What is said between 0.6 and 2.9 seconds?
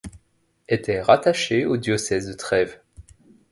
Était rattachée au diocèse de Trèves.